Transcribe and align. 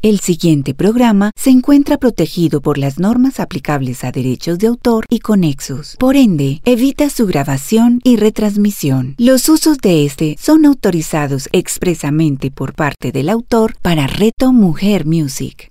El 0.00 0.20
siguiente 0.20 0.74
programa 0.74 1.32
se 1.34 1.50
encuentra 1.50 1.96
protegido 1.98 2.60
por 2.60 2.78
las 2.78 3.00
normas 3.00 3.40
aplicables 3.40 4.04
a 4.04 4.12
derechos 4.12 4.60
de 4.60 4.68
autor 4.68 5.04
y 5.10 5.18
conexos. 5.18 5.96
Por 5.98 6.14
ende, 6.14 6.60
evita 6.64 7.10
su 7.10 7.26
grabación 7.26 7.98
y 8.04 8.14
retransmisión. 8.14 9.16
Los 9.18 9.48
usos 9.48 9.78
de 9.78 10.04
este 10.04 10.36
son 10.38 10.66
autorizados 10.66 11.48
expresamente 11.50 12.52
por 12.52 12.74
parte 12.74 13.10
del 13.10 13.28
autor 13.28 13.74
para 13.82 14.06
Reto 14.06 14.52
Mujer 14.52 15.04
Music. 15.04 15.68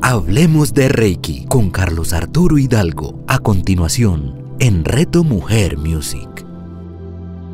Hablemos 0.00 0.74
de 0.74 0.88
Reiki 0.88 1.44
con 1.46 1.70
Carlos 1.70 2.12
Arturo 2.12 2.58
Hidalgo. 2.58 3.22
A 3.28 3.38
continuación, 3.38 4.56
en 4.58 4.84
Reto 4.84 5.22
Mujer 5.22 5.78
Music. 5.78 6.44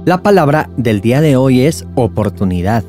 La 0.07 0.23
palabra 0.23 0.71
del 0.79 1.03
día 1.03 1.21
de 1.21 1.37
hoy 1.37 1.61
es 1.61 1.85
oportunidad. 1.95 2.85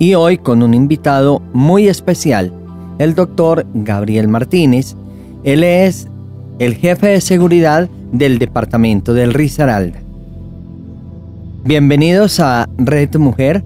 Y 0.00 0.14
hoy 0.14 0.38
con 0.38 0.62
un 0.62 0.74
invitado 0.74 1.42
muy 1.52 1.88
especial, 1.88 2.52
el 2.98 3.16
doctor 3.16 3.66
Gabriel 3.74 4.28
Martínez. 4.28 4.94
Él 5.42 5.64
es 5.64 6.06
el 6.60 6.76
jefe 6.76 7.08
de 7.08 7.20
seguridad 7.20 7.88
del 8.12 8.38
departamento 8.38 9.12
del 9.12 9.34
Risaralda. 9.34 9.98
Bienvenidos 11.64 12.38
a 12.38 12.68
Reto 12.78 13.18
Mujer, 13.18 13.64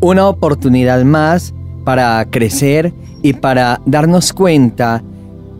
una 0.00 0.28
oportunidad 0.28 1.04
más 1.04 1.52
para 1.84 2.24
crecer 2.30 2.94
y 3.22 3.34
para 3.34 3.82
darnos 3.84 4.32
cuenta 4.32 5.02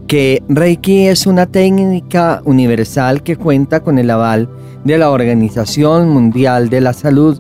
que 0.07 0.43
Reiki 0.49 1.09
es 1.09 1.27
una 1.27 1.45
técnica 1.45 2.41
universal 2.47 3.23
que 3.23 3.37
cuenta 3.37 3.81
con 3.81 3.99
el 3.99 4.11
aval 4.11 4.49
de 4.85 4.97
la 4.97 5.11
Organización 5.11 6.09
Mundial 6.09 6.71
de 6.71 6.81
la 6.81 6.95
Salud 6.95 7.39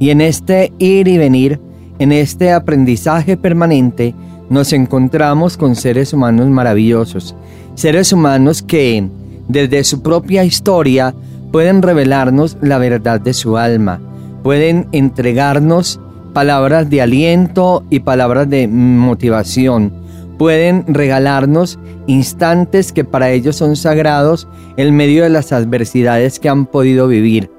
y 0.00 0.10
en 0.10 0.20
este 0.20 0.72
ir 0.78 1.06
y 1.06 1.18
venir, 1.18 1.60
en 1.98 2.12
este 2.12 2.52
aprendizaje 2.52 3.36
permanente, 3.36 4.14
nos 4.50 4.72
encontramos 4.72 5.56
con 5.56 5.74
seres 5.74 6.12
humanos 6.12 6.48
maravillosos, 6.48 7.34
seres 7.74 8.12
humanos 8.12 8.62
que 8.62 9.08
desde 9.48 9.84
su 9.84 10.02
propia 10.02 10.44
historia 10.44 11.14
pueden 11.52 11.82
revelarnos 11.82 12.56
la 12.60 12.78
verdad 12.78 13.20
de 13.20 13.32
su 13.32 13.56
alma, 13.56 14.00
pueden 14.42 14.88
entregarnos 14.92 16.00
palabras 16.32 16.90
de 16.90 17.00
aliento 17.00 17.84
y 17.90 18.00
palabras 18.00 18.50
de 18.50 18.66
motivación, 18.68 19.92
pueden 20.36 20.84
regalarnos 20.88 21.78
instantes 22.06 22.92
que 22.92 23.04
para 23.04 23.30
ellos 23.30 23.56
son 23.56 23.76
sagrados 23.76 24.48
en 24.76 24.94
medio 24.96 25.22
de 25.22 25.30
las 25.30 25.52
adversidades 25.52 26.40
que 26.40 26.48
han 26.48 26.66
podido 26.66 27.06
vivir. 27.06 27.53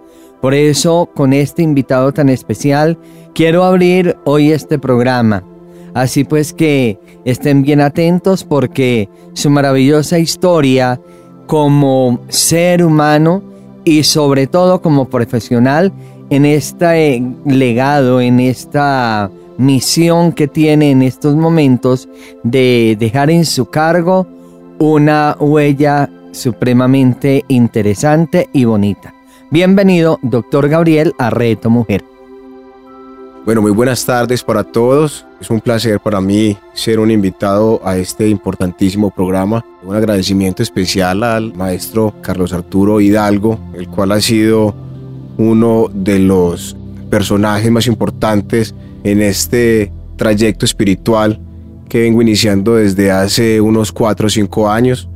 Por 0.45 0.53
eso, 0.53 1.09
con 1.15 1.33
este 1.33 1.63
invitado 1.63 2.11
tan 2.11 2.29
especial, 2.29 2.99
quiero 3.33 3.63
abrir 3.63 4.15
hoy 4.25 4.51
este 4.51 4.77
programa. 4.77 5.43
Así 5.95 6.23
pues 6.23 6.53
que 6.53 6.99
estén 7.25 7.63
bien 7.63 7.81
atentos 7.81 8.43
porque 8.43 9.09
su 9.33 9.49
maravillosa 9.49 10.19
historia 10.19 11.01
como 11.47 12.19
ser 12.27 12.85
humano 12.85 13.41
y 13.85 14.03
sobre 14.03 14.45
todo 14.45 14.83
como 14.83 15.09
profesional 15.09 15.91
en 16.29 16.45
este 16.45 17.23
legado, 17.47 18.21
en 18.21 18.39
esta 18.39 19.31
misión 19.57 20.31
que 20.31 20.47
tiene 20.47 20.91
en 20.91 21.01
estos 21.01 21.35
momentos 21.35 22.07
de 22.43 22.95
dejar 22.99 23.31
en 23.31 23.45
su 23.45 23.65
cargo 23.65 24.27
una 24.77 25.37
huella 25.39 26.07
supremamente 26.33 27.43
interesante 27.47 28.47
y 28.53 28.65
bonita. 28.65 29.14
Bienvenido, 29.55 30.19
doctor 30.21 30.67
Gabriel, 30.67 31.13
a 31.17 31.29
Reto 31.29 31.69
Mujer. 31.69 32.03
Bueno, 33.45 33.61
muy 33.61 33.71
buenas 33.71 34.05
tardes 34.05 34.43
para 34.43 34.65
todos. 34.65 35.25
Es 35.39 35.49
un 35.49 35.61
placer 35.61 36.01
para 36.01 36.19
mí 36.19 36.57
ser 36.73 36.99
un 36.99 37.09
invitado 37.09 37.79
a 37.85 37.95
este 37.95 38.27
importantísimo 38.27 39.11
programa. 39.11 39.63
Un 39.81 39.95
agradecimiento 39.95 40.61
especial 40.61 41.23
al 41.23 41.53
maestro 41.53 42.15
Carlos 42.21 42.51
Arturo 42.51 42.99
Hidalgo, 42.99 43.57
el 43.75 43.87
cual 43.87 44.11
ha 44.11 44.19
sido 44.19 44.75
uno 45.37 45.89
de 45.93 46.19
los 46.19 46.75
personajes 47.09 47.71
más 47.71 47.87
importantes 47.87 48.75
en 49.05 49.21
este 49.21 49.89
trayecto 50.17 50.65
espiritual 50.65 51.39
que 51.87 52.01
vengo 52.01 52.21
iniciando 52.21 52.75
desde 52.75 53.09
hace 53.09 53.61
unos 53.61 53.93
4 53.93 54.27
o 54.27 54.29
5 54.29 54.69
años. 54.69 55.07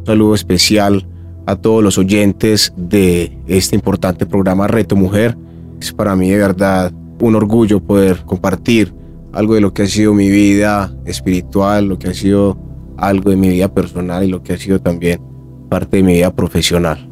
Un 0.00 0.04
saludo 0.04 0.34
especial 0.34 1.07
a 1.48 1.56
todos 1.56 1.82
los 1.82 1.96
oyentes 1.96 2.74
de 2.76 3.32
este 3.46 3.74
importante 3.74 4.26
programa 4.26 4.66
Reto 4.66 4.96
Mujer. 4.96 5.34
Es 5.80 5.94
para 5.94 6.14
mí 6.14 6.28
de 6.28 6.36
verdad 6.36 6.92
un 7.20 7.36
orgullo 7.36 7.80
poder 7.80 8.18
compartir 8.26 8.92
algo 9.32 9.54
de 9.54 9.62
lo 9.62 9.72
que 9.72 9.84
ha 9.84 9.86
sido 9.86 10.12
mi 10.12 10.28
vida 10.28 10.94
espiritual, 11.06 11.86
lo 11.86 11.98
que 11.98 12.08
ha 12.08 12.12
sido 12.12 12.58
algo 12.98 13.30
de 13.30 13.36
mi 13.36 13.48
vida 13.48 13.72
personal 13.72 14.24
y 14.24 14.28
lo 14.28 14.42
que 14.42 14.52
ha 14.52 14.58
sido 14.58 14.78
también 14.78 15.22
parte 15.70 15.96
de 15.96 16.02
mi 16.02 16.12
vida 16.16 16.36
profesional. 16.36 17.08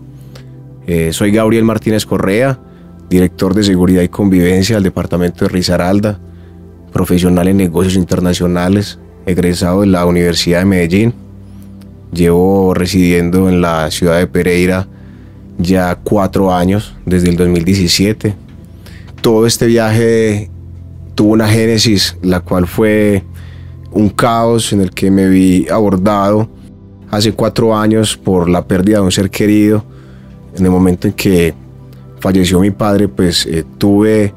Eh, 0.86 1.14
soy 1.14 1.30
Gabriel 1.30 1.64
Martínez 1.64 2.04
Correa, 2.04 2.60
director 3.08 3.54
de 3.54 3.64
Seguridad 3.64 4.02
y 4.02 4.08
Convivencia 4.08 4.76
del 4.76 4.84
Departamento 4.84 5.46
de 5.46 5.48
Risaralda, 5.48 6.20
profesional 6.92 7.48
en 7.48 7.56
negocios 7.56 7.96
internacionales, 7.96 8.98
egresado 9.24 9.80
de 9.80 9.86
la 9.86 10.04
Universidad 10.04 10.58
de 10.58 10.66
Medellín. 10.66 11.25
Llevo 12.12 12.74
residiendo 12.74 13.48
en 13.48 13.60
la 13.60 13.90
ciudad 13.90 14.18
de 14.18 14.26
Pereira 14.26 14.88
ya 15.58 15.96
cuatro 15.96 16.54
años, 16.54 16.94
desde 17.04 17.30
el 17.30 17.36
2017. 17.36 18.34
Todo 19.20 19.46
este 19.46 19.66
viaje 19.66 20.50
tuvo 21.14 21.32
una 21.32 21.48
génesis, 21.48 22.16
la 22.22 22.40
cual 22.40 22.66
fue 22.66 23.24
un 23.90 24.10
caos 24.10 24.72
en 24.72 24.82
el 24.82 24.90
que 24.90 25.10
me 25.10 25.28
vi 25.28 25.66
abordado 25.68 26.48
hace 27.10 27.32
cuatro 27.32 27.76
años 27.76 28.16
por 28.16 28.48
la 28.48 28.66
pérdida 28.66 28.98
de 28.98 29.04
un 29.04 29.12
ser 29.12 29.30
querido. 29.30 29.84
En 30.56 30.64
el 30.64 30.70
momento 30.70 31.08
en 31.08 31.14
que 31.14 31.54
falleció 32.20 32.60
mi 32.60 32.70
padre, 32.70 33.08
pues 33.08 33.46
eh, 33.46 33.64
tuve 33.78 34.34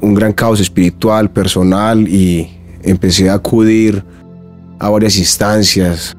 un 0.00 0.14
gran 0.14 0.32
caos 0.32 0.60
espiritual, 0.60 1.30
personal 1.30 2.06
y 2.08 2.50
empecé 2.82 3.28
a 3.28 3.34
acudir 3.34 4.02
a 4.78 4.90
varias 4.90 5.16
instancias, 5.18 6.16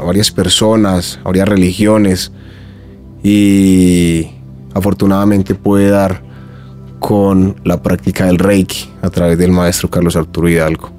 a 0.00 0.04
varias 0.04 0.30
personas, 0.30 1.18
a 1.22 1.24
varias 1.24 1.48
religiones 1.48 2.32
y 3.22 4.28
afortunadamente 4.72 5.54
pude 5.54 5.90
dar 5.90 6.22
con 6.98 7.56
la 7.64 7.82
práctica 7.82 8.26
del 8.26 8.38
Reiki 8.38 8.88
a 9.02 9.10
través 9.10 9.36
del 9.38 9.52
maestro 9.52 9.90
Carlos 9.90 10.16
Arturo 10.16 10.48
Hidalgo. 10.48 10.90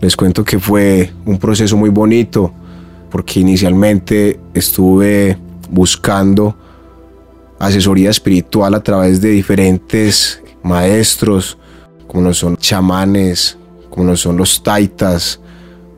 Les 0.00 0.16
cuento 0.16 0.44
que 0.44 0.58
fue 0.58 1.12
un 1.24 1.38
proceso 1.38 1.76
muy 1.76 1.90
bonito 1.90 2.52
porque 3.10 3.40
inicialmente 3.40 4.40
estuve 4.54 5.38
buscando 5.70 6.56
asesoría 7.60 8.10
espiritual 8.10 8.74
a 8.74 8.82
través 8.82 9.20
de 9.20 9.28
diferentes 9.28 10.42
maestros, 10.64 11.58
como 12.08 12.24
lo 12.24 12.34
son 12.34 12.56
chamanes, 12.56 13.56
como 13.88 14.06
lo 14.06 14.16
son 14.16 14.36
los 14.36 14.62
taitas, 14.62 15.40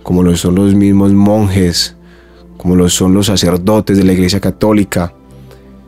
como 0.03 0.23
lo 0.23 0.37
son 0.37 0.57
los 0.57 0.75
mismos 0.75 1.13
monjes, 1.13 1.94
como 2.57 2.77
lo 2.77 2.89
son 2.89 3.15
los 3.15 3.27
sacerdotes 3.27 3.97
de 3.97 4.05
la 4.05 4.13
Iglesia 4.13 4.41
Católica. 4.41 5.13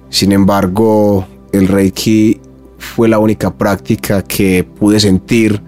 Sin 0.09 0.33
embargo, 0.33 1.27
el 1.53 1.69
Reiki 1.69 2.41
fue 2.79 3.09
la 3.09 3.19
única 3.19 3.53
práctica 3.53 4.23
que 4.23 4.65
pude 4.65 5.01
sentir 5.01 5.61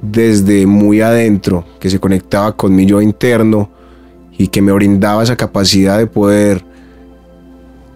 desde 0.00 0.66
muy 0.66 1.00
adentro, 1.00 1.64
que 1.78 1.90
se 1.90 2.00
conectaba 2.00 2.56
con 2.56 2.74
mi 2.74 2.86
yo 2.86 3.00
interno 3.00 3.70
y 4.36 4.48
que 4.48 4.62
me 4.62 4.72
brindaba 4.72 5.22
esa 5.22 5.36
capacidad 5.36 5.98
de 5.98 6.06
poder 6.06 6.64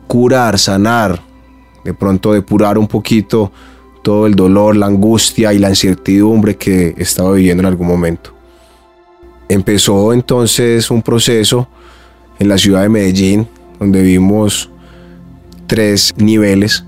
curar, 0.06 0.58
sanar, 0.58 1.20
de 1.84 1.94
pronto 1.94 2.32
depurar 2.32 2.78
un 2.78 2.86
poquito 2.86 3.50
todo 4.02 4.26
el 4.26 4.36
dolor, 4.36 4.76
la 4.76 4.86
angustia 4.86 5.52
y 5.52 5.58
la 5.58 5.68
incertidumbre 5.68 6.56
que 6.56 6.94
estaba 6.96 7.32
viviendo 7.32 7.62
en 7.62 7.66
algún 7.66 7.88
momento. 7.88 8.32
Empezó 9.48 10.12
entonces 10.12 10.90
un 10.90 11.02
proceso 11.02 11.68
en 12.38 12.48
la 12.48 12.58
ciudad 12.58 12.82
de 12.82 12.88
Medellín, 12.88 13.48
donde 13.78 14.02
vimos 14.02 14.70
tres 15.66 16.14
niveles, 16.16 16.84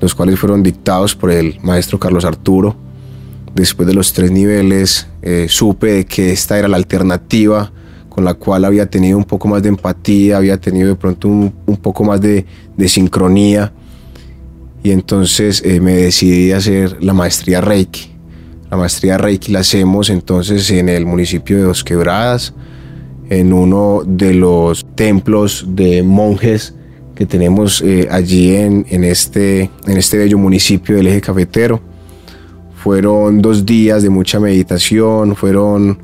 los 0.00 0.14
cuales 0.14 0.38
fueron 0.38 0.62
dictados 0.62 1.14
por 1.14 1.30
el 1.30 1.58
maestro 1.62 1.98
Carlos 1.98 2.24
Arturo. 2.24 2.76
Después 3.54 3.86
de 3.86 3.94
los 3.94 4.12
tres 4.12 4.30
niveles, 4.30 5.06
eh, 5.20 5.46
supe 5.48 6.04
que 6.06 6.32
esta 6.32 6.58
era 6.58 6.68
la 6.68 6.76
alternativa 6.76 7.70
con 8.08 8.24
la 8.26 8.34
cual 8.34 8.66
había 8.66 8.90
tenido 8.90 9.16
un 9.16 9.24
poco 9.24 9.48
más 9.48 9.62
de 9.62 9.70
empatía, 9.70 10.36
había 10.36 10.58
tenido 10.58 10.88
de 10.88 10.96
pronto 10.96 11.28
un, 11.28 11.50
poco 11.80 12.04
más 12.04 12.20
de, 12.20 12.44
sincronía. 12.86 13.72
Y 14.82 14.90
entonces 14.90 15.62
eh, 15.64 15.80
me 15.80 15.94
decidí 15.94 16.52
a 16.52 16.58
hacer 16.58 17.02
la 17.02 17.14
maestría 17.14 17.62
Reiki. 17.62 18.10
La 18.70 18.76
maestría 18.76 19.16
Reiki 19.16 19.50
la 19.50 19.60
hacemos 19.60 20.10
entonces 20.10 20.70
en 20.70 20.90
el 20.90 21.06
municipio 21.06 21.56
de 21.56 21.62
Dos 21.62 21.84
Quebradas, 21.84 22.52
en 23.32 23.54
uno 23.54 24.02
de 24.06 24.34
los 24.34 24.84
templos 24.94 25.64
de 25.66 26.02
monjes 26.02 26.74
que 27.14 27.24
tenemos 27.24 27.80
eh, 27.80 28.06
allí 28.10 28.54
en, 28.54 28.84
en, 28.90 29.04
este, 29.04 29.70
en 29.86 29.96
este 29.96 30.18
bello 30.18 30.36
municipio 30.36 30.96
del 30.96 31.06
eje 31.06 31.22
cafetero. 31.22 31.80
Fueron 32.74 33.40
dos 33.40 33.64
días 33.64 34.02
de 34.02 34.10
mucha 34.10 34.38
meditación, 34.38 35.34
fueron 35.34 35.98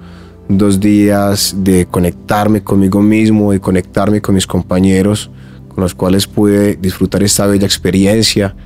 dos 0.49 0.81
días 0.81 1.55
de 1.59 1.85
conectarme 1.85 2.63
conmigo 2.63 3.03
mismo, 3.03 3.53
de 3.53 3.61
conectarme 3.61 4.23
con 4.23 4.35
mis 4.35 4.47
compañeros, 4.47 5.31
con 5.69 5.83
los 5.83 5.95
cuales 5.95 6.27
pude 6.27 6.77
disfrutar 6.77 7.23
esta 7.23 7.47
bella 7.47 7.67
experiencia. 7.67 8.57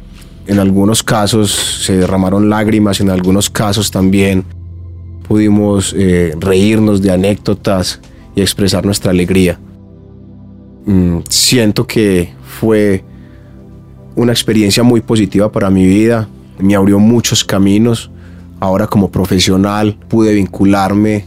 En 0.46 0.60
algunos 0.60 1.02
casos 1.02 1.50
se 1.84 1.96
derramaron 1.96 2.48
lágrimas, 2.48 3.00
en 3.00 3.10
algunos 3.10 3.50
casos 3.50 3.90
también 3.90 4.44
pudimos 5.26 5.96
eh, 5.98 6.36
reírnos 6.38 7.02
de 7.02 7.10
anécdotas 7.10 8.00
y 8.34 8.40
expresar 8.40 8.84
nuestra 8.84 9.10
alegría. 9.10 9.58
Mm, 10.86 11.18
siento 11.28 11.86
que 11.86 12.32
fue 12.44 13.04
una 14.14 14.32
experiencia 14.32 14.82
muy 14.82 15.00
positiva 15.00 15.50
para 15.50 15.70
mi 15.70 15.86
vida, 15.86 16.28
me 16.58 16.74
abrió 16.74 16.98
muchos 16.98 17.44
caminos. 17.44 18.10
Ahora 18.60 18.86
como 18.86 19.10
profesional 19.10 19.98
pude 20.08 20.34
vincularme 20.34 21.24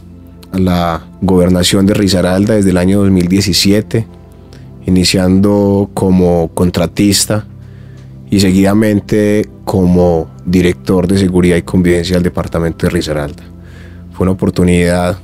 a 0.52 0.58
la 0.58 1.06
gobernación 1.20 1.86
de 1.86 1.94
Risaralda 1.94 2.54
desde 2.54 2.70
el 2.70 2.78
año 2.78 3.00
2017, 3.00 4.06
iniciando 4.86 5.90
como 5.92 6.48
contratista 6.54 7.46
y 8.30 8.40
seguidamente 8.40 9.48
como 9.64 10.28
director 10.46 11.06
de 11.06 11.18
seguridad 11.18 11.56
y 11.56 11.62
convivencia 11.62 12.14
del 12.14 12.22
departamento 12.22 12.86
de 12.86 12.90
Risaralda. 12.90 13.42
Fue 14.12 14.24
una 14.24 14.32
oportunidad 14.32 15.18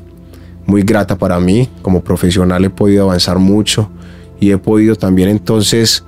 muy 0.66 0.82
grata 0.82 1.16
para 1.16 1.38
mí, 1.40 1.68
como 1.82 2.02
profesional 2.02 2.64
he 2.64 2.70
podido 2.70 3.04
avanzar 3.04 3.38
mucho 3.38 3.90
y 4.40 4.50
he 4.50 4.58
podido 4.58 4.96
también 4.96 5.28
entonces 5.28 6.04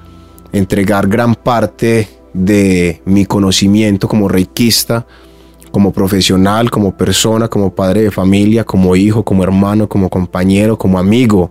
entregar 0.52 1.08
gran 1.08 1.34
parte 1.34 2.08
de 2.32 3.00
mi 3.04 3.24
conocimiento 3.26 4.08
como 4.08 4.28
reikista, 4.28 5.06
como 5.70 5.92
profesional, 5.92 6.70
como 6.70 6.96
persona, 6.96 7.48
como 7.48 7.74
padre 7.74 8.02
de 8.02 8.10
familia, 8.10 8.64
como 8.64 8.94
hijo, 8.94 9.24
como 9.24 9.42
hermano, 9.42 9.88
como 9.88 10.08
compañero, 10.08 10.78
como 10.78 10.98
amigo 10.98 11.50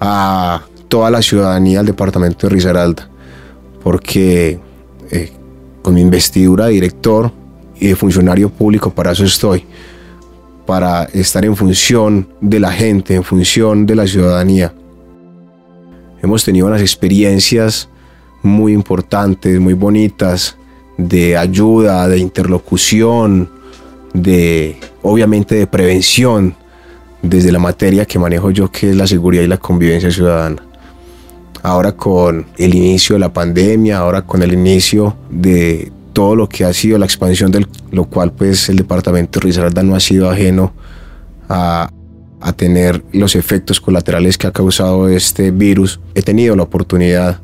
a 0.00 0.62
toda 0.88 1.10
la 1.10 1.20
ciudadanía 1.20 1.78
del 1.78 1.86
departamento 1.86 2.46
de 2.46 2.54
Risaralda, 2.54 3.08
porque 3.82 4.60
eh, 5.10 5.32
con 5.82 5.94
mi 5.94 6.00
investidura 6.00 6.66
de 6.66 6.72
director 6.72 7.32
y 7.78 7.88
de 7.88 7.96
funcionario 7.96 8.48
público 8.50 8.90
para 8.90 9.12
eso 9.12 9.24
estoy, 9.24 9.64
para 10.66 11.04
estar 11.04 11.44
en 11.44 11.56
función 11.56 12.28
de 12.40 12.60
la 12.60 12.72
gente, 12.72 13.14
en 13.14 13.24
función 13.24 13.86
de 13.86 13.96
la 13.96 14.06
ciudadanía. 14.06 14.72
Hemos 16.22 16.44
tenido 16.44 16.66
unas 16.66 16.80
experiencias 16.80 17.88
muy 18.42 18.72
importantes, 18.72 19.58
muy 19.60 19.74
bonitas, 19.74 20.56
de 20.96 21.36
ayuda, 21.36 22.08
de 22.08 22.18
interlocución, 22.18 23.48
de 24.12 24.76
obviamente 25.02 25.54
de 25.54 25.66
prevención 25.66 26.54
desde 27.22 27.52
la 27.52 27.58
materia 27.58 28.06
que 28.06 28.18
manejo 28.18 28.50
yo 28.50 28.70
que 28.70 28.90
es 28.90 28.96
la 28.96 29.06
seguridad 29.06 29.42
y 29.42 29.46
la 29.46 29.58
convivencia 29.58 30.10
ciudadana. 30.10 30.62
Ahora 31.62 31.92
con 31.92 32.46
el 32.56 32.74
inicio 32.74 33.14
de 33.14 33.20
la 33.20 33.32
pandemia, 33.32 33.98
ahora 33.98 34.22
con 34.22 34.42
el 34.42 34.52
inicio 34.52 35.16
de 35.30 35.92
todo 36.20 36.36
lo 36.36 36.50
que 36.50 36.66
ha 36.66 36.72
sido 36.74 36.98
la 36.98 37.06
expansión 37.06 37.50
del 37.50 37.66
lo 37.92 38.04
cual 38.04 38.30
pues 38.30 38.68
el 38.68 38.76
departamento 38.76 39.40
de 39.40 39.46
Risaralda 39.46 39.82
no 39.82 39.94
ha 39.94 40.00
sido 40.00 40.28
ajeno 40.28 40.74
a, 41.48 41.90
a 42.42 42.52
tener 42.52 43.02
los 43.12 43.34
efectos 43.36 43.80
colaterales 43.80 44.36
que 44.36 44.46
ha 44.46 44.52
causado 44.52 45.08
este 45.08 45.50
virus. 45.50 45.98
He 46.14 46.20
tenido 46.20 46.54
la 46.56 46.64
oportunidad 46.64 47.40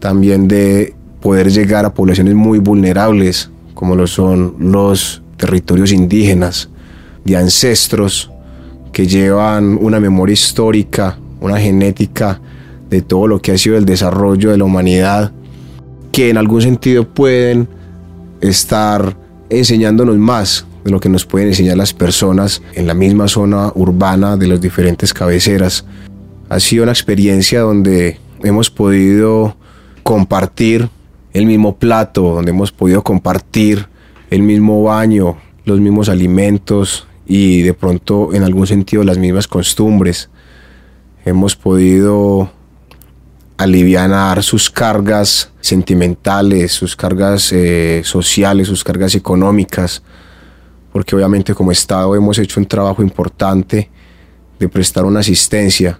también 0.00 0.48
de 0.48 0.96
poder 1.20 1.48
llegar 1.52 1.84
a 1.84 1.94
poblaciones 1.94 2.34
muy 2.34 2.58
vulnerables, 2.58 3.50
como 3.72 3.94
lo 3.94 4.08
son 4.08 4.56
los 4.58 5.22
territorios 5.36 5.92
indígenas, 5.92 6.70
de 7.24 7.36
ancestros 7.36 8.32
que 8.90 9.06
llevan 9.06 9.78
una 9.80 10.00
memoria 10.00 10.32
histórica, 10.32 11.16
una 11.40 11.60
genética 11.60 12.40
de 12.90 13.00
todo 13.00 13.28
lo 13.28 13.40
que 13.40 13.52
ha 13.52 13.58
sido 13.58 13.76
el 13.76 13.84
desarrollo 13.84 14.50
de 14.50 14.58
la 14.58 14.64
humanidad, 14.64 15.30
que 16.10 16.30
en 16.30 16.36
algún 16.36 16.62
sentido 16.62 17.08
pueden 17.08 17.77
estar 18.40 19.16
enseñándonos 19.50 20.16
más 20.16 20.66
de 20.84 20.90
lo 20.90 21.00
que 21.00 21.08
nos 21.08 21.26
pueden 21.26 21.48
enseñar 21.48 21.76
las 21.76 21.92
personas 21.92 22.62
en 22.74 22.86
la 22.86 22.94
misma 22.94 23.28
zona 23.28 23.72
urbana 23.74 24.36
de 24.36 24.46
las 24.46 24.60
diferentes 24.60 25.12
cabeceras. 25.12 25.84
Ha 26.48 26.60
sido 26.60 26.84
una 26.84 26.92
experiencia 26.92 27.60
donde 27.60 28.18
hemos 28.42 28.70
podido 28.70 29.56
compartir 30.02 30.88
el 31.32 31.46
mismo 31.46 31.76
plato, 31.76 32.34
donde 32.34 32.50
hemos 32.50 32.72
podido 32.72 33.02
compartir 33.02 33.86
el 34.30 34.42
mismo 34.42 34.82
baño, 34.82 35.36
los 35.64 35.80
mismos 35.80 36.08
alimentos 36.08 37.06
y 37.26 37.62
de 37.62 37.74
pronto 37.74 38.32
en 38.32 38.42
algún 38.42 38.66
sentido 38.66 39.04
las 39.04 39.18
mismas 39.18 39.46
costumbres. 39.46 40.30
Hemos 41.24 41.56
podido 41.56 42.50
aliviar 43.58 44.42
sus 44.42 44.70
cargas 44.70 45.50
sentimentales, 45.60 46.72
sus 46.72 46.94
cargas 46.94 47.52
eh, 47.52 48.02
sociales, 48.04 48.68
sus 48.68 48.84
cargas 48.84 49.16
económicas, 49.16 50.02
porque 50.92 51.16
obviamente 51.16 51.54
como 51.54 51.72
Estado 51.72 52.14
hemos 52.14 52.38
hecho 52.38 52.60
un 52.60 52.66
trabajo 52.66 53.02
importante 53.02 53.90
de 54.60 54.68
prestar 54.68 55.04
una 55.04 55.20
asistencia, 55.20 55.98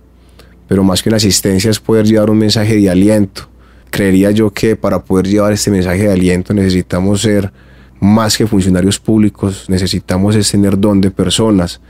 pero 0.69 0.85
más 0.85 1.03
que 1.03 1.09
una 1.09 1.17
asistencia 1.17 1.71
es 1.71 1.81
poder 1.81 2.07
llevar 2.07 2.31
un 2.31 2.39
mensaje 2.39 2.77
de 2.77 2.89
aliento, 2.89 3.49
creería 3.91 4.31
yo 4.31 4.51
que 4.51 4.77
para 4.77 5.03
poder 5.03 5.27
llevar 5.27 5.53
este 5.53 5.73
mensaje 5.73 6.05
de 6.05 6.13
aliento 6.13 6.55
necesitamos 6.55 7.23
ser 7.23 7.53
más 7.99 8.39
que 8.39 8.47
funcionarios 8.47 9.01
públicos, 9.01 9.65
necesitamos 9.69 10.37
es 10.37 10.49
tener 10.49 10.79
don 10.79 11.01
de 11.01 11.11
personas. 11.11 11.81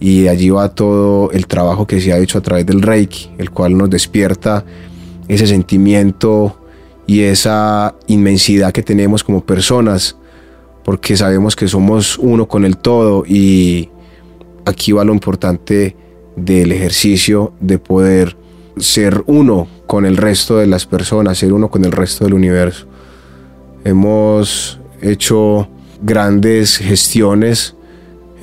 Y 0.00 0.28
allí 0.28 0.50
va 0.50 0.74
todo 0.74 1.30
el 1.30 1.46
trabajo 1.46 1.86
que 1.86 2.00
se 2.00 2.12
ha 2.12 2.18
hecho 2.18 2.38
a 2.38 2.42
través 2.42 2.66
del 2.66 2.82
Reiki, 2.82 3.30
el 3.38 3.50
cual 3.50 3.76
nos 3.76 3.88
despierta 3.90 4.64
ese 5.28 5.46
sentimiento 5.46 6.58
y 7.06 7.20
esa 7.22 7.94
inmensidad 8.06 8.72
que 8.72 8.82
tenemos 8.82 9.24
como 9.24 9.44
personas, 9.44 10.16
porque 10.84 11.16
sabemos 11.16 11.56
que 11.56 11.68
somos 11.68 12.18
uno 12.18 12.46
con 12.46 12.64
el 12.64 12.76
todo 12.76 13.24
y 13.26 13.88
aquí 14.64 14.92
va 14.92 15.04
lo 15.04 15.12
importante 15.12 15.96
del 16.36 16.72
ejercicio 16.72 17.52
de 17.60 17.78
poder 17.78 18.36
ser 18.76 19.22
uno 19.26 19.68
con 19.86 20.04
el 20.04 20.16
resto 20.16 20.58
de 20.58 20.66
las 20.66 20.86
personas, 20.86 21.38
ser 21.38 21.52
uno 21.52 21.70
con 21.70 21.84
el 21.84 21.92
resto 21.92 22.24
del 22.24 22.34
universo. 22.34 22.86
Hemos 23.84 24.80
hecho 25.00 25.68
grandes 26.02 26.78
gestiones 26.78 27.76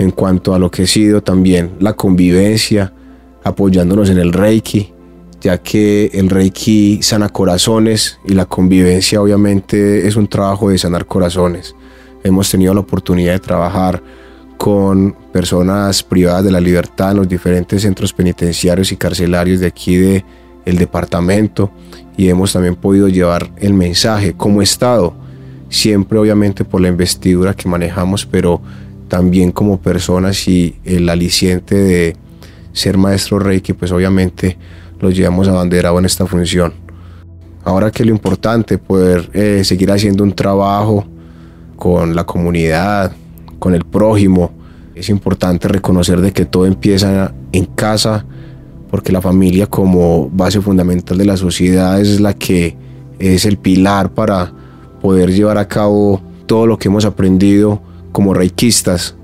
en 0.02 0.10
cuanto 0.10 0.54
a 0.54 0.58
lo 0.58 0.70
que 0.70 0.82
ha 0.82 0.86
sido 0.86 1.22
también 1.22 1.72
la 1.80 1.94
convivencia, 1.94 2.92
apoyándonos 3.44 4.10
en 4.10 4.18
el 4.18 4.32
Reiki, 4.32 4.92
ya 5.40 5.58
que 5.58 6.10
el 6.12 6.30
Reiki 6.30 7.02
sana 7.02 7.28
corazones 7.28 8.18
y 8.24 8.34
la 8.34 8.46
convivencia 8.46 9.20
obviamente 9.20 10.06
es 10.06 10.16
un 10.16 10.28
trabajo 10.28 10.70
de 10.70 10.78
sanar 10.78 11.06
corazones. 11.06 11.74
Hemos 12.22 12.50
tenido 12.50 12.74
la 12.74 12.80
oportunidad 12.80 13.32
de 13.32 13.40
trabajar 13.40 14.02
con 14.56 15.16
personas 15.32 16.04
privadas 16.04 16.44
de 16.44 16.52
la 16.52 16.60
libertad 16.60 17.10
en 17.10 17.16
los 17.16 17.28
diferentes 17.28 17.82
centros 17.82 18.12
penitenciarios 18.12 18.92
y 18.92 18.96
carcelarios 18.96 19.58
de 19.58 19.66
aquí 19.66 19.96
de 19.96 20.24
el 20.64 20.78
departamento 20.78 21.72
y 22.16 22.28
hemos 22.28 22.52
también 22.52 22.76
podido 22.76 23.08
llevar 23.08 23.50
el 23.56 23.74
mensaje 23.74 24.34
como 24.34 24.62
Estado, 24.62 25.14
siempre 25.68 26.18
obviamente 26.18 26.64
por 26.64 26.80
la 26.80 26.88
investidura 26.88 27.54
que 27.54 27.68
manejamos, 27.68 28.26
pero 28.26 28.60
también 29.12 29.52
como 29.52 29.78
personas 29.78 30.48
y 30.48 30.74
el 30.84 31.06
aliciente 31.10 31.74
de 31.74 32.16
ser 32.72 32.96
maestro 32.96 33.38
Reiki, 33.38 33.74
pues 33.74 33.92
obviamente 33.92 34.56
lo 35.00 35.10
llevamos 35.10 35.48
abanderado 35.48 35.98
en 35.98 36.06
esta 36.06 36.26
función. 36.26 36.72
Ahora 37.62 37.90
que 37.90 38.06
lo 38.06 38.10
importante, 38.10 38.78
poder 38.78 39.28
eh, 39.34 39.64
seguir 39.64 39.92
haciendo 39.92 40.24
un 40.24 40.32
trabajo 40.32 41.04
con 41.76 42.16
la 42.16 42.24
comunidad, 42.24 43.12
con 43.58 43.74
el 43.74 43.84
prójimo. 43.84 44.50
Es 44.94 45.10
importante 45.10 45.68
reconocer 45.68 46.22
de 46.22 46.32
que 46.32 46.46
todo 46.46 46.64
empieza 46.64 47.34
en 47.52 47.66
casa, 47.66 48.24
porque 48.90 49.12
la 49.12 49.20
familia 49.20 49.66
como 49.66 50.30
base 50.30 50.62
fundamental 50.62 51.18
de 51.18 51.26
la 51.26 51.36
sociedad 51.36 52.00
es 52.00 52.18
la 52.18 52.32
que 52.32 52.78
es 53.18 53.44
el 53.44 53.58
pilar 53.58 54.14
para 54.14 54.54
poder 55.02 55.34
llevar 55.34 55.58
a 55.58 55.68
cabo 55.68 56.22
todo 56.46 56.66
lo 56.66 56.78
que 56.78 56.88
hemos 56.88 57.04
aprendido 57.04 57.91
como 58.12 58.34
reikistas 58.34 59.16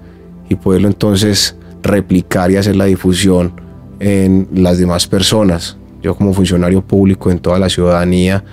y 0.48 0.54
poderlo 0.56 0.88
entonces 0.88 1.56
replicar 1.82 2.50
y 2.50 2.56
hacer 2.56 2.76
la 2.76 2.86
difusión 2.86 3.52
en 4.00 4.48
las 4.52 4.78
demás 4.78 5.06
personas. 5.06 5.76
Yo 6.02 6.14
como 6.14 6.32
funcionario 6.32 6.82
público 6.82 7.30
en 7.30 7.38
toda 7.38 7.58
la 7.58 7.68
ciudadanía 7.68 8.44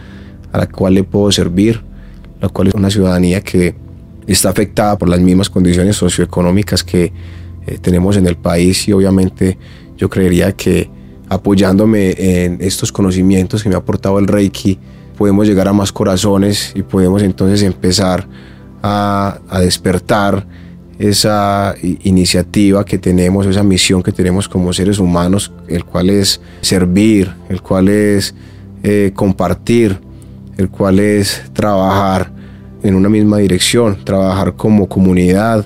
a 0.52 0.58
la 0.58 0.68
cual 0.68 0.94
le 0.94 1.04
puedo 1.04 1.32
servir, 1.32 1.82
la 2.42 2.50
cual 2.50 2.70
es 2.70 2.74
una 2.74 2.90
ciudadanía 2.90 3.42
que 3.42 3.76
está 4.28 4.50
afectada 4.50 4.98
por 4.98 5.10
las 5.10 5.20
mismas 5.20 5.50
condiciones 5.50 5.96
socioeconómicas 5.96 6.84
que 6.84 7.12
eh, 7.68 7.78
tenemos 7.82 8.18
en 8.18 8.28
el 8.28 8.36
país 8.36 8.88
y 8.88 8.94
obviamente 8.94 9.58
yo 9.98 10.10
creería 10.10 10.52
que 10.52 10.90
apoyándome 11.30 12.16
en 12.18 12.58
estos 12.62 12.92
conocimientos 12.92 13.64
que 13.64 13.70
me 13.70 13.76
ha 13.76 13.80
aportado 13.80 14.20
el 14.20 14.28
Reiki, 14.28 14.80
podemos 15.18 15.48
llegar 15.48 15.68
a 15.68 15.74
más 15.74 15.92
corazones 15.92 16.72
y 16.76 16.84
podemos 16.84 17.24
entonces 17.24 17.64
empezar 17.64 18.28
a, 18.86 19.60
despertar 19.60 20.46
esa 21.00 21.76
iniciativa 21.82 22.86
que 22.86 22.98
tenemos, 22.98 23.46
esa 23.46 23.64
misión 23.64 24.02
que 24.02 24.12
tenemos 24.12 24.48
como 24.48 24.72
seres 24.72 25.00
humanos, 25.00 25.52
el 25.68 25.84
cual 25.84 26.10
es 26.10 26.40
servir, 26.62 27.32
el 27.50 27.62
cual 27.62 27.90
es 27.90 28.34
eh, 28.84 29.12
compartir, 29.14 30.00
el 30.58 30.70
cual 30.70 31.00
es 31.00 31.44
trabajar 31.54 32.32
en 32.82 32.96
una 32.96 33.10
misma 33.10 33.40
dirección, 33.40 33.98
trabajar 34.06 34.54
como 34.54 34.88
comunidad 34.88 35.66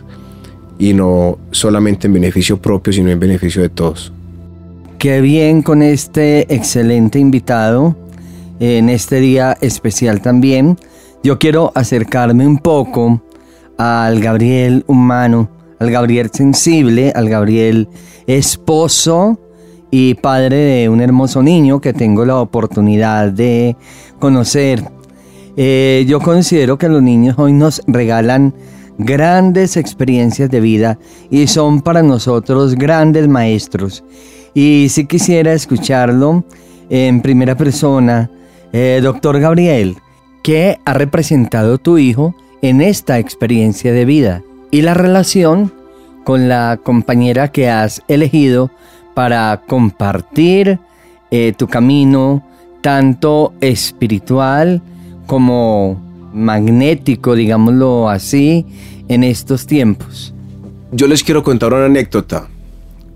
y 0.79 0.93
no 0.93 1.37
solamente 1.51 2.07
en 2.07 2.13
beneficio 2.13 2.57
propio, 2.57 2.93
sino 2.93 3.11
en 3.11 3.19
beneficio 3.19 3.61
de 3.61 3.69
todos. 3.69 4.11
Qué 4.97 5.21
bien 5.21 5.61
con 5.61 5.83
este 5.83 6.53
excelente 6.53 7.19
invitado 7.19 7.95
en 8.59 8.89
este 8.89 9.19
día 9.19 9.57
especial 9.61 10.21
también. 10.21 10.77
Yo 11.21 11.37
quiero 11.37 11.73
acercarme 11.75 12.47
un 12.47 12.59
poco 12.59 13.21
al 13.77 14.21
Gabriel 14.21 14.85
humano, 14.87 15.49
al 15.77 15.91
Gabriel 15.91 16.29
sensible, 16.31 17.11
al 17.13 17.27
Gabriel 17.27 17.89
esposo 18.25 19.37
y 19.91 20.13
padre 20.13 20.55
de 20.55 20.89
un 20.89 21.01
hermoso 21.01 21.43
niño 21.43 21.81
que 21.81 21.91
tengo 21.91 22.23
la 22.23 22.39
oportunidad 22.39 23.33
de 23.33 23.75
conocer. 24.17 24.81
Eh, 25.57 26.05
yo 26.07 26.21
considero 26.21 26.77
que 26.77 26.87
los 26.87 27.01
niños 27.01 27.37
hoy 27.37 27.51
nos 27.51 27.81
regalan 27.85 28.53
grandes 28.97 29.75
experiencias 29.75 30.49
de 30.49 30.61
vida 30.61 30.99
y 31.29 31.47
son 31.47 31.81
para 31.81 32.01
nosotros 32.01 32.75
grandes 32.75 33.27
maestros. 33.27 34.05
Y 34.53 34.87
si 34.89 35.05
quisiera 35.05 35.51
escucharlo 35.51 36.45
en 36.89 37.21
primera 37.21 37.57
persona, 37.57 38.31
eh, 38.71 39.01
doctor 39.03 39.37
Gabriel, 39.41 39.97
¿qué 40.49 40.79
ha 40.83 40.95
representado 40.95 41.77
tu 41.77 41.99
hijo 41.99 42.33
en 42.63 42.81
esta 42.81 43.19
experiencia 43.19 43.93
de 43.93 44.03
vida 44.03 44.41
y 44.71 44.81
la 44.81 44.95
relación 44.95 45.71
con 46.23 46.49
la 46.49 46.79
compañera 46.81 47.51
que 47.51 47.69
has 47.69 48.01
elegido 48.07 48.71
para 49.13 49.61
compartir 49.67 50.79
eh, 51.29 51.53
tu 51.55 51.67
camino 51.67 52.43
tanto 52.81 53.53
espiritual 53.61 54.81
como 55.27 56.01
magnético, 56.33 57.35
digámoslo 57.35 58.09
así, 58.09 58.65
en 59.07 59.23
estos 59.23 59.67
tiempos. 59.67 60.33
Yo 60.91 61.05
les 61.05 61.23
quiero 61.23 61.43
contar 61.43 61.75
una 61.75 61.85
anécdota. 61.85 62.47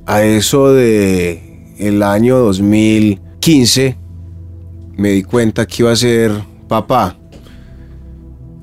A 0.06 0.22
eso 0.22 0.72
de 0.72 1.74
el 1.80 2.04
año 2.04 2.38
2015 2.38 3.98
me 4.98 5.10
di 5.10 5.24
cuenta 5.24 5.66
que 5.66 5.82
iba 5.82 5.92
a 5.92 5.96
ser 5.96 6.32
papá 6.68 7.18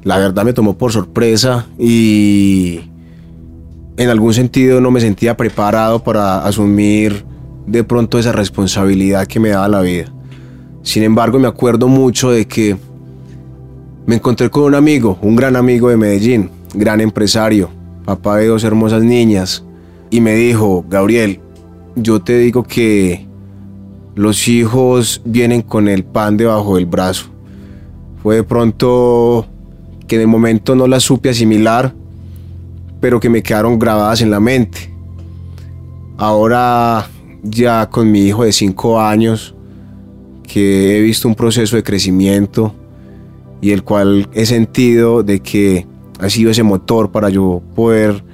la 0.03 0.19
verdad 0.19 0.45
me 0.45 0.53
tomó 0.53 0.77
por 0.77 0.93
sorpresa 0.93 1.67
y 1.79 2.81
en 3.97 4.09
algún 4.09 4.33
sentido 4.33 4.81
no 4.81 4.91
me 4.91 5.01
sentía 5.01 5.37
preparado 5.37 6.03
para 6.03 6.45
asumir 6.45 7.25
de 7.67 7.85
pronto 7.85 8.19
esa 8.19 8.33
responsabilidad 8.33 9.27
que 9.27 9.41
me 9.41 9.51
daba 9.51 9.69
la 9.69 9.81
vida. 9.83 10.07
Sin 10.83 11.03
embargo, 11.03 11.39
me 11.39 11.49
acuerdo 11.49 11.89
mucho 11.89 12.31
de 12.31 12.47
que 12.47 12.77
me 14.07 14.17
encontré 14.17 14.49
con 14.49 14.65
un 14.65 14.75
amigo, 14.75 15.19
un 15.21 15.37
gran 15.37 15.55
amigo 15.55 15.91
de 15.91 15.97
Medellín, 15.97 16.51
gran 16.75 17.01
empresario, 17.01 17.69
papá 18.05 18.39
de 18.39 18.47
dos 18.47 18.65
hermosas 18.65 19.03
niñas, 19.03 19.63
y 20.09 20.21
me 20.21 20.35
dijo, 20.35 20.85
Gabriel, 20.89 21.41
yo 21.95 22.21
te 22.21 22.39
digo 22.39 22.63
que 22.63 23.27
los 24.15 24.49
hijos 24.49 25.21
vienen 25.25 25.63
con 25.63 25.89
el 25.89 26.05
pan 26.05 26.37
debajo 26.37 26.77
del 26.77 26.87
brazo. 26.87 27.27
Fue 28.23 28.37
de 28.37 28.43
pronto 28.43 29.47
que 30.11 30.17
en 30.17 30.23
el 30.23 30.27
momento 30.27 30.75
no 30.75 30.89
las 30.89 31.05
supe 31.05 31.29
asimilar, 31.29 31.95
pero 33.01 33.21
que 33.21 33.29
me 33.31 33.45
quedaron 33.45 33.79
grabadas 33.79 34.21
en 34.21 34.33
la 34.33 34.41
mente. 34.41 34.93
Ahora 36.19 37.07
ya 37.45 37.89
con 37.89 38.11
mi 38.11 38.23
hijo 38.27 38.43
de 38.43 38.53
5 38.53 39.01
años, 39.01 39.55
que 40.43 40.99
he 40.99 41.01
visto 41.01 41.29
un 41.29 41.37
proceso 41.37 41.77
de 41.77 41.85
crecimiento 41.85 42.75
y 43.61 43.71
el 43.71 43.85
cual 43.85 44.29
he 44.33 44.47
sentido 44.47 45.23
de 45.23 45.39
que 45.39 45.87
ha 46.19 46.29
sido 46.29 46.51
ese 46.51 46.65
motor 46.65 47.13
para 47.13 47.29
yo 47.29 47.63
poder 47.77 48.25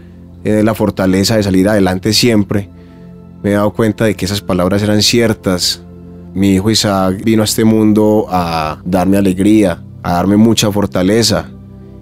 tener 0.43 0.65
la 0.65 0.75
fortaleza 0.75 1.37
de 1.37 1.43
salir 1.43 1.69
adelante 1.69 2.15
siempre, 2.15 2.71
me 3.43 3.51
he 3.51 3.53
dado 3.53 3.75
cuenta 3.75 4.07
de 4.07 4.15
que 4.15 4.25
esas 4.25 4.41
palabras 4.41 4.83
eran 4.83 5.03
ciertas. 5.03 5.83
Mi 6.33 6.55
hijo 6.55 6.71
Isaac 6.71 7.23
vino 7.23 7.43
a 7.43 7.45
este 7.45 7.67
mundo 7.67 8.29
a 8.31 8.81
darme 8.87 9.19
alegría, 9.19 9.83
a 10.03 10.13
darme 10.15 10.39
mucha 10.39 10.73
fortaleza, 10.73 11.51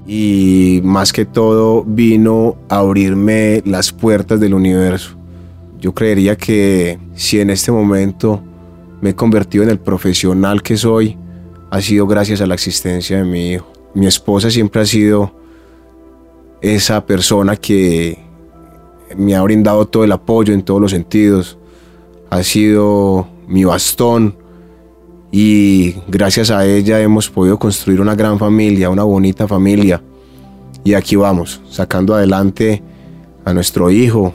y 0.06 0.80
más 0.84 1.12
que 1.12 1.24
todo 1.24 1.84
vino 1.84 2.56
a 2.68 2.78
abrirme 2.78 3.62
las 3.64 3.92
puertas 3.92 4.40
del 4.40 4.54
universo. 4.54 5.16
Yo 5.80 5.94
creería 5.94 6.36
que 6.36 6.98
si 7.14 7.40
en 7.40 7.50
este 7.50 7.72
momento 7.72 8.42
me 9.00 9.10
he 9.10 9.14
convertido 9.14 9.64
en 9.64 9.70
el 9.70 9.78
profesional 9.78 10.62
que 10.62 10.76
soy, 10.76 11.16
ha 11.70 11.80
sido 11.80 12.06
gracias 12.06 12.40
a 12.40 12.46
la 12.46 12.54
existencia 12.54 13.18
de 13.18 13.24
mi 13.24 13.52
hijo. 13.52 13.66
Mi 13.94 14.06
esposa 14.06 14.50
siempre 14.50 14.82
ha 14.82 14.86
sido 14.86 15.32
esa 16.60 17.04
persona 17.04 17.56
que 17.56 18.18
me 19.16 19.34
ha 19.34 19.42
brindado 19.42 19.86
todo 19.86 20.04
el 20.04 20.12
apoyo 20.12 20.54
en 20.54 20.62
todos 20.62 20.80
los 20.80 20.90
sentidos. 20.90 21.58
Ha 22.30 22.42
sido 22.42 23.28
mi 23.46 23.64
bastón, 23.64 24.36
y 25.36 25.96
gracias 26.06 26.52
a 26.52 26.64
ella 26.64 27.00
hemos 27.00 27.28
podido 27.28 27.58
construir 27.58 28.00
una 28.00 28.14
gran 28.14 28.38
familia, 28.38 28.88
una 28.88 29.02
bonita 29.02 29.48
familia. 29.48 30.00
Y 30.84 30.94
aquí 30.94 31.16
vamos, 31.16 31.60
sacando 31.68 32.14
adelante 32.14 32.84
a 33.44 33.52
nuestro 33.52 33.90
hijo, 33.90 34.32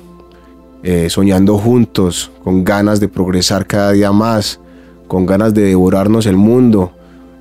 eh, 0.84 1.10
soñando 1.10 1.58
juntos, 1.58 2.32
con 2.44 2.66
ganas 2.66 3.00
de 3.00 3.08
progresar 3.08 3.66
cada 3.66 3.94
día 3.94 4.12
más, 4.12 4.60
con 5.08 5.26
ganas 5.26 5.54
de 5.54 5.62
devorarnos 5.62 6.26
el 6.26 6.36
mundo, 6.36 6.92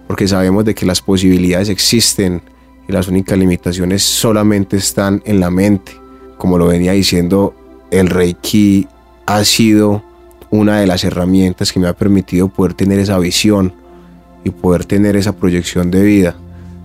porque 0.06 0.28
sabemos 0.28 0.64
de 0.64 0.76
que 0.76 0.86
las 0.86 1.02
posibilidades 1.02 1.68
existen 1.68 2.40
y 2.88 2.92
las 2.92 3.08
únicas 3.08 3.36
limitaciones 3.36 4.04
solamente 4.04 4.76
están 4.76 5.20
en 5.24 5.40
la 5.40 5.50
mente. 5.50 5.96
Como 6.36 6.58
lo 6.58 6.68
venía 6.68 6.92
diciendo, 6.92 7.56
el 7.90 8.08
Reiki 8.08 8.86
ha 9.26 9.42
sido 9.42 10.04
una 10.50 10.80
de 10.80 10.86
las 10.86 11.04
herramientas 11.04 11.72
que 11.72 11.80
me 11.80 11.88
ha 11.88 11.92
permitido 11.92 12.48
poder 12.48 12.74
tener 12.74 12.98
esa 12.98 13.18
visión 13.18 13.72
y 14.44 14.50
poder 14.50 14.84
tener 14.84 15.16
esa 15.16 15.34
proyección 15.34 15.90
de 15.90 16.02
vida. 16.02 16.36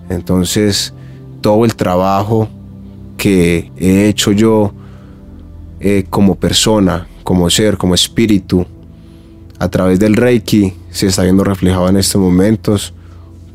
Entonces, 0.09 0.93
todo 1.41 1.65
el 1.65 1.75
trabajo 1.75 2.49
que 3.17 3.71
he 3.77 4.07
hecho 4.07 4.31
yo 4.31 4.73
eh, 5.79 6.05
como 6.09 6.35
persona, 6.35 7.07
como 7.23 7.49
ser, 7.49 7.77
como 7.77 7.95
espíritu, 7.95 8.65
a 9.59 9.69
través 9.69 9.99
del 9.99 10.15
Reiki, 10.15 10.73
se 10.89 11.07
está 11.07 11.23
viendo 11.23 11.43
reflejado 11.43 11.87
en 11.89 11.97
estos 11.97 12.21
momentos 12.21 12.93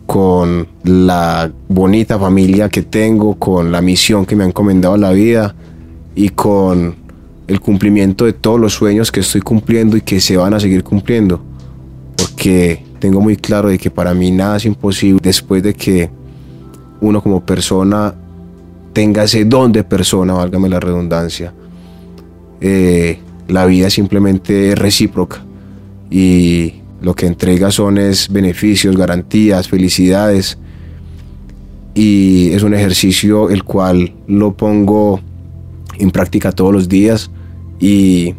con 0.06 0.66
la 0.84 1.52
bonita 1.68 2.18
familia 2.18 2.70
que 2.70 2.80
tengo, 2.80 3.34
con 3.34 3.70
la 3.70 3.82
misión 3.82 4.24
que 4.24 4.36
me 4.36 4.44
ha 4.44 4.46
encomendado 4.46 4.96
la 4.96 5.10
vida 5.10 5.54
y 6.14 6.30
con 6.30 6.96
el 7.48 7.60
cumplimiento 7.60 8.26
de 8.26 8.34
todos 8.34 8.60
los 8.60 8.74
sueños 8.74 9.10
que 9.10 9.20
estoy 9.20 9.40
cumpliendo 9.40 9.96
y 9.96 10.02
que 10.02 10.20
se 10.20 10.36
van 10.36 10.52
a 10.54 10.60
seguir 10.60 10.84
cumpliendo. 10.84 11.40
Porque 12.16 12.84
tengo 13.00 13.20
muy 13.20 13.36
claro 13.36 13.70
de 13.70 13.78
que 13.78 13.90
para 13.90 14.12
mí 14.12 14.30
nada 14.30 14.58
es 14.58 14.66
imposible 14.66 15.20
después 15.22 15.62
de 15.62 15.72
que 15.74 16.10
uno 17.00 17.22
como 17.22 17.44
persona 17.44 18.14
tenga 18.92 19.24
ese 19.24 19.44
don 19.46 19.72
de 19.72 19.82
persona, 19.82 20.34
válgame 20.34 20.68
la 20.68 20.78
redundancia. 20.78 21.54
Eh, 22.60 23.18
la 23.48 23.64
vida 23.64 23.88
simplemente 23.88 24.72
es 24.72 24.78
recíproca 24.78 25.42
y 26.10 26.74
lo 27.00 27.14
que 27.14 27.26
entrega 27.26 27.70
son 27.70 27.96
es 27.96 28.28
beneficios, 28.30 28.96
garantías, 28.96 29.68
felicidades 29.68 30.58
y 31.94 32.50
es 32.52 32.62
un 32.62 32.74
ejercicio 32.74 33.48
el 33.48 33.64
cual 33.64 34.12
lo 34.26 34.54
pongo 34.54 35.20
en 35.98 36.10
práctica 36.10 36.52
todos 36.52 36.72
los 36.72 36.88
días 36.88 37.30
y 37.78 38.34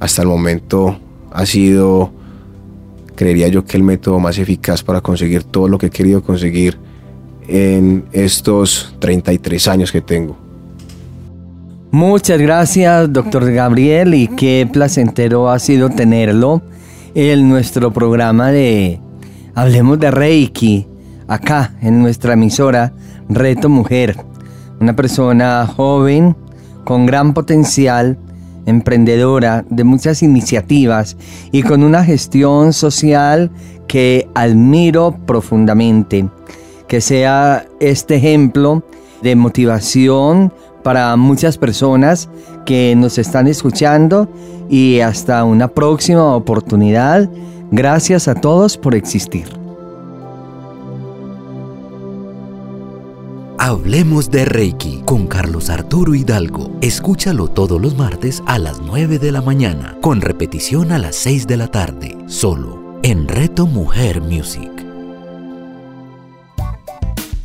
hasta 0.00 0.22
el 0.22 0.28
momento 0.28 0.98
ha 1.32 1.46
sido, 1.46 2.10
creería 3.14 3.48
yo, 3.48 3.64
que 3.64 3.76
el 3.76 3.82
método 3.82 4.18
más 4.18 4.38
eficaz 4.38 4.82
para 4.82 5.00
conseguir 5.00 5.44
todo 5.44 5.68
lo 5.68 5.78
que 5.78 5.86
he 5.86 5.90
querido 5.90 6.22
conseguir 6.22 6.78
en 7.48 8.04
estos 8.12 8.94
33 9.00 9.68
años 9.68 9.92
que 9.92 10.00
tengo. 10.00 10.36
Muchas 11.90 12.38
gracias, 12.38 13.10
doctor 13.12 13.50
Gabriel, 13.50 14.14
y 14.14 14.28
qué 14.28 14.68
placentero 14.70 15.50
ha 15.50 15.58
sido 15.58 15.88
tenerlo 15.88 16.60
en 17.14 17.48
nuestro 17.48 17.92
programa 17.92 18.50
de 18.50 19.00
Hablemos 19.54 19.98
de 19.98 20.10
Reiki, 20.10 20.86
acá 21.26 21.74
en 21.80 22.00
nuestra 22.02 22.34
emisora 22.34 22.92
Reto 23.30 23.70
Mujer. 23.70 24.16
Una 24.80 24.94
persona 24.94 25.66
joven, 25.66 26.36
con 26.84 27.06
gran 27.06 27.32
potencial, 27.32 28.18
emprendedora 28.68 29.64
de 29.68 29.84
muchas 29.84 30.22
iniciativas 30.22 31.16
y 31.52 31.62
con 31.62 31.82
una 31.82 32.04
gestión 32.04 32.72
social 32.72 33.50
que 33.86 34.28
admiro 34.34 35.16
profundamente. 35.26 36.28
Que 36.86 37.00
sea 37.00 37.66
este 37.80 38.16
ejemplo 38.16 38.82
de 39.22 39.36
motivación 39.36 40.52
para 40.82 41.16
muchas 41.16 41.58
personas 41.58 42.28
que 42.64 42.94
nos 42.96 43.18
están 43.18 43.46
escuchando 43.46 44.28
y 44.70 45.00
hasta 45.00 45.44
una 45.44 45.68
próxima 45.68 46.34
oportunidad. 46.34 47.28
Gracias 47.70 48.28
a 48.28 48.34
todos 48.34 48.78
por 48.78 48.94
existir. 48.94 49.57
Hablemos 53.68 54.30
de 54.30 54.46
Reiki 54.46 55.02
con 55.04 55.26
Carlos 55.26 55.68
Arturo 55.68 56.14
Hidalgo. 56.14 56.78
Escúchalo 56.80 57.48
todos 57.48 57.78
los 57.78 57.98
martes 57.98 58.42
a 58.46 58.58
las 58.58 58.80
9 58.80 59.18
de 59.18 59.30
la 59.30 59.42
mañana, 59.42 59.98
con 60.00 60.22
repetición 60.22 60.90
a 60.90 60.98
las 60.98 61.16
6 61.16 61.46
de 61.46 61.58
la 61.58 61.68
tarde, 61.70 62.16
solo 62.28 62.98
en 63.02 63.28
Reto 63.28 63.66
Mujer 63.66 64.22
Music. 64.22 64.70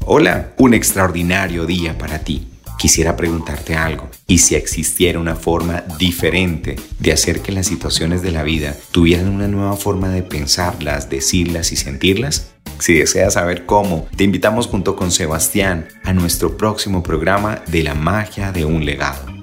Hola, 0.05 0.53
un 0.59 0.73
extraordinario 0.73 1.65
día 1.65 1.97
para 1.97 2.19
ti. 2.19 2.52
Quisiera 2.77 3.15
preguntarte 3.15 3.75
algo. 3.75 4.09
¿Y 4.27 4.39
si 4.39 4.55
existiera 4.55 5.19
una 5.19 5.35
forma 5.35 5.83
diferente 5.97 6.75
de 6.99 7.13
hacer 7.13 7.41
que 7.41 7.51
las 7.51 7.67
situaciones 7.67 8.21
de 8.21 8.31
la 8.31 8.43
vida 8.43 8.75
tuvieran 8.91 9.29
una 9.29 9.47
nueva 9.47 9.75
forma 9.77 10.09
de 10.09 10.23
pensarlas, 10.23 11.09
decirlas 11.09 11.71
y 11.71 11.75
sentirlas? 11.75 12.53
Si 12.79 12.93
deseas 12.93 13.35
saber 13.35 13.65
cómo, 13.65 14.07
te 14.15 14.23
invitamos 14.23 14.67
junto 14.67 14.95
con 14.95 15.11
Sebastián 15.11 15.87
a 16.03 16.13
nuestro 16.13 16.57
próximo 16.57 17.03
programa 17.03 17.61
de 17.67 17.83
la 17.83 17.93
magia 17.93 18.51
de 18.51 18.65
un 18.65 18.85
legado. 18.85 19.33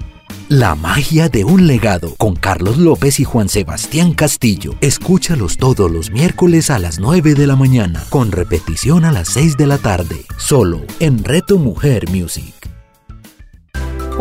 La 0.51 0.75
magia 0.75 1.29
de 1.29 1.45
un 1.45 1.65
legado 1.65 2.13
con 2.17 2.35
Carlos 2.35 2.77
López 2.77 3.21
y 3.21 3.23
Juan 3.23 3.47
Sebastián 3.47 4.13
Castillo. 4.13 4.75
Escúchalos 4.81 5.55
todos 5.55 5.89
los 5.89 6.11
miércoles 6.11 6.69
a 6.69 6.77
las 6.77 6.99
9 6.99 7.35
de 7.35 7.47
la 7.47 7.55
mañana, 7.55 8.03
con 8.09 8.33
repetición 8.33 9.05
a 9.05 9.13
las 9.13 9.29
6 9.29 9.55
de 9.55 9.67
la 9.67 9.77
tarde, 9.77 10.25
solo 10.37 10.81
en 10.99 11.23
Reto 11.23 11.57
Mujer 11.57 12.09
Music. 12.09 12.60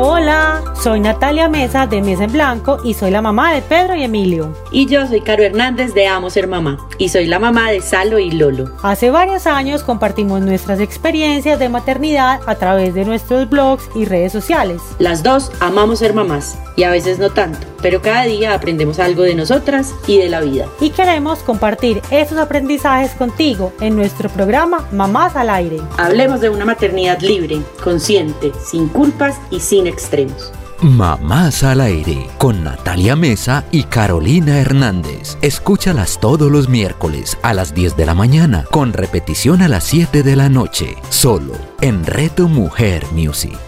Hola, 0.02 0.62
soy 0.82 0.98
Natalia 0.98 1.50
Mesa 1.50 1.86
de 1.86 2.00
Mesa 2.00 2.24
en 2.24 2.32
Blanco 2.32 2.78
y 2.82 2.94
soy 2.94 3.10
la 3.10 3.20
mamá 3.20 3.52
de 3.52 3.60
Pedro 3.60 3.94
y 3.94 4.02
Emilio. 4.02 4.50
Y 4.72 4.86
yo 4.86 5.06
soy 5.06 5.20
Caro 5.20 5.42
Hernández 5.42 5.92
de 5.92 6.06
Amo 6.06 6.30
Ser 6.30 6.48
Mamá 6.48 6.78
y 6.96 7.10
soy 7.10 7.26
la 7.26 7.38
mamá 7.38 7.70
de 7.70 7.82
Salo 7.82 8.18
y 8.18 8.30
Lolo. 8.30 8.70
Hace 8.82 9.10
varios 9.10 9.46
años 9.46 9.82
compartimos 9.82 10.40
nuestras 10.40 10.80
experiencias 10.80 11.58
de 11.58 11.68
maternidad 11.68 12.40
a 12.46 12.54
través 12.54 12.94
de 12.94 13.04
nuestros 13.04 13.50
blogs 13.50 13.90
y 13.94 14.06
redes 14.06 14.32
sociales. 14.32 14.80
Las 14.98 15.22
dos 15.22 15.52
amamos 15.60 15.98
ser 15.98 16.14
mamás 16.14 16.58
y 16.76 16.84
a 16.84 16.90
veces 16.90 17.18
no 17.18 17.28
tanto, 17.28 17.66
pero 17.82 18.00
cada 18.00 18.22
día 18.24 18.54
aprendemos 18.54 19.00
algo 19.00 19.22
de 19.22 19.34
nosotras 19.34 19.94
y 20.06 20.16
de 20.16 20.30
la 20.30 20.40
vida. 20.40 20.66
Y 20.80 20.90
queremos 20.90 21.40
compartir 21.40 22.00
esos 22.10 22.38
aprendizajes 22.38 23.10
contigo 23.12 23.74
en 23.80 23.96
nuestro 23.96 24.30
programa 24.30 24.88
Mamás 24.92 25.36
al 25.36 25.50
Aire. 25.50 25.78
Hablemos 25.98 26.40
de 26.40 26.48
una 26.48 26.64
maternidad 26.64 27.20
libre, 27.20 27.60
consciente, 27.84 28.52
sin 28.64 28.88
culpas 28.88 29.36
y 29.50 29.60
sin 29.60 29.89
extremos. 29.90 30.52
Mamás 30.82 31.62
al 31.62 31.82
aire 31.82 32.26
con 32.38 32.64
Natalia 32.64 33.14
Mesa 33.14 33.64
y 33.70 33.82
Carolina 33.82 34.58
Hernández. 34.58 35.36
Escúchalas 35.42 36.18
todos 36.20 36.50
los 36.50 36.70
miércoles 36.70 37.36
a 37.42 37.52
las 37.52 37.74
10 37.74 37.98
de 37.98 38.06
la 38.06 38.14
mañana 38.14 38.64
con 38.70 38.94
repetición 38.94 39.60
a 39.60 39.68
las 39.68 39.84
7 39.84 40.22
de 40.22 40.36
la 40.36 40.48
noche, 40.48 40.96
solo 41.10 41.52
en 41.82 42.06
Reto 42.06 42.48
Mujer 42.48 43.04
Music. 43.12 43.58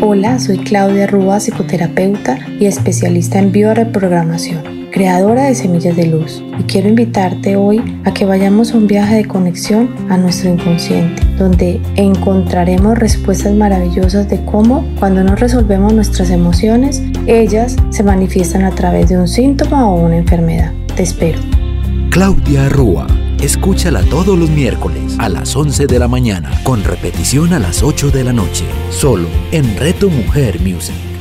Hola, 0.00 0.38
soy 0.38 0.58
Claudia 0.58 1.08
Rúa, 1.08 1.40
psicoterapeuta 1.40 2.38
y 2.60 2.66
especialista 2.66 3.40
en 3.40 3.50
bioreprogramación 3.50 4.75
creadora 4.96 5.44
de 5.44 5.54
Semillas 5.54 5.94
de 5.94 6.06
Luz, 6.06 6.42
y 6.58 6.62
quiero 6.62 6.88
invitarte 6.88 7.54
hoy 7.56 8.00
a 8.06 8.14
que 8.14 8.24
vayamos 8.24 8.72
a 8.72 8.78
un 8.78 8.86
viaje 8.86 9.16
de 9.16 9.26
conexión 9.26 9.94
a 10.08 10.16
nuestro 10.16 10.48
inconsciente, 10.48 11.22
donde 11.36 11.82
encontraremos 11.96 12.98
respuestas 12.98 13.52
maravillosas 13.52 14.26
de 14.30 14.42
cómo 14.46 14.86
cuando 14.98 15.22
no 15.22 15.36
resolvemos 15.36 15.92
nuestras 15.92 16.30
emociones, 16.30 17.02
ellas 17.26 17.76
se 17.90 18.04
manifiestan 18.04 18.64
a 18.64 18.70
través 18.70 19.10
de 19.10 19.18
un 19.18 19.28
síntoma 19.28 19.86
o 19.86 20.00
una 20.00 20.16
enfermedad. 20.16 20.72
Te 20.96 21.02
espero. 21.02 21.40
Claudia 22.08 22.70
Rúa. 22.70 23.06
Escúchala 23.42 24.00
todos 24.04 24.38
los 24.38 24.48
miércoles 24.48 25.14
a 25.18 25.28
las 25.28 25.54
11 25.54 25.88
de 25.88 25.98
la 25.98 26.08
mañana, 26.08 26.50
con 26.62 26.82
repetición 26.82 27.52
a 27.52 27.58
las 27.58 27.82
8 27.82 28.12
de 28.12 28.24
la 28.24 28.32
noche, 28.32 28.64
solo 28.88 29.28
en 29.52 29.76
Reto 29.76 30.08
Mujer 30.08 30.58
Music. 30.60 31.15